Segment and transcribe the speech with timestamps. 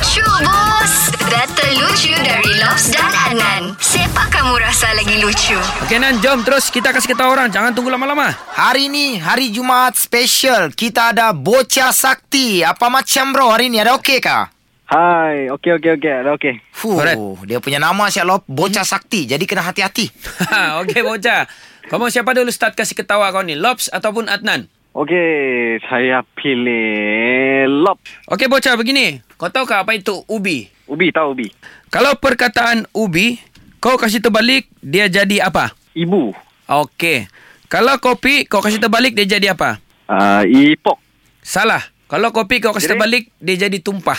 [0.00, 5.52] Lucu bos Data lucu dari Lobs dan Anan Siapa kamu rasa lagi lucu?
[5.84, 7.52] Okey Nan, jom terus kita kasih kita orang.
[7.52, 8.32] Jangan tunggu lama-lama.
[8.32, 10.72] Hari ni hari Jumaat special.
[10.72, 12.64] Kita ada bocah sakti.
[12.64, 13.76] Apa macam bro hari ni?
[13.76, 14.48] Ada okey kah?
[14.88, 16.54] Hai, okey okey okey, ada okey.
[16.72, 17.20] Fuh, Alright.
[17.44, 19.28] dia punya nama Syalop bocah sakti.
[19.28, 20.08] Jadi kena hati-hati.
[20.80, 21.44] Okey bocah.
[21.92, 23.52] Kau mau siapa dulu start kasih ketawa kau ni?
[23.52, 24.64] Lobs ataupun Adnan?
[24.96, 27.96] Okey, saya pilih lop.
[28.28, 29.24] Okey bocah begini.
[29.40, 30.68] Kau tahu ke apa itu ubi?
[30.84, 31.48] Ubi tahu ubi.
[31.88, 33.40] Kalau perkataan ubi,
[33.80, 35.72] kau kasih terbalik, dia jadi apa?
[35.96, 36.36] Ibu.
[36.68, 37.26] Okey.
[37.70, 39.78] Kalau kopi, kau kasih terbalik, dia jadi apa?
[40.10, 40.98] Uh, ipok.
[41.38, 41.82] Salah.
[42.10, 42.98] Kalau kopi kau kasih Jadi?
[42.98, 44.18] terbalik, dia jadi tumpah.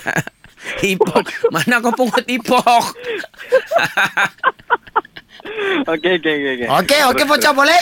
[0.92, 1.28] ipok.
[1.52, 2.64] Mana kau pungut ipok?
[5.92, 6.68] okey okey okey okey.
[6.72, 7.80] Okey, okey bocah boleh?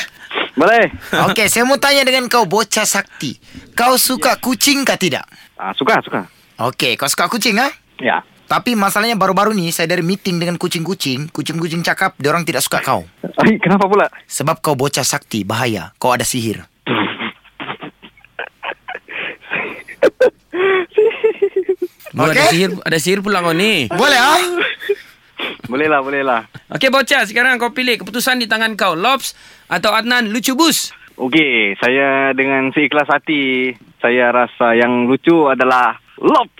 [0.59, 0.91] Boleh.
[1.31, 3.39] Okey, saya mau tanya dengan kau bocah sakti.
[3.79, 5.25] Kau suka kucing kah tidak?
[5.55, 6.27] Ah, suka suka.
[6.59, 7.71] Okey, kau suka kucing ah?
[8.03, 8.25] Ya.
[8.51, 11.31] Tapi masalahnya baru-baru ni saya dari meeting dengan kucing-kucing.
[11.31, 13.07] Kucing-kucing cakap dia orang tidak suka kau.
[13.39, 14.11] Ay, kenapa pula?
[14.27, 15.95] Sebab kau bocah sakti, bahaya.
[16.03, 16.67] Kau ada sihir.
[22.11, 23.87] Lu ada sihir, ada sihir pula kau ni.
[23.87, 24.43] Boleh ah?
[25.71, 26.43] Boleh lah, boleh lah.
[26.75, 28.99] Okey bocah, sekarang kau pilih keputusan di tangan kau.
[28.99, 29.39] Lobs
[29.71, 30.91] atau Adnan lucu bus?
[31.15, 33.71] Okey, saya dengan seikhlas hati,
[34.03, 36.60] saya rasa yang lucu adalah Lops.